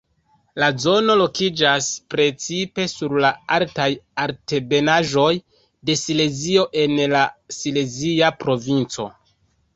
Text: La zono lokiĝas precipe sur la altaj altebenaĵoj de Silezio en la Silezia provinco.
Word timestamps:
La 0.61 0.67
zono 0.83 1.17
lokiĝas 1.19 1.89
precipe 2.13 2.85
sur 2.93 3.13
la 3.25 3.31
altaj 3.59 3.87
altebenaĵoj 4.25 5.27
de 5.91 5.99
Silezio 6.07 6.67
en 6.87 6.99
la 7.15 7.23
Silezia 7.61 8.35
provinco. 8.43 9.09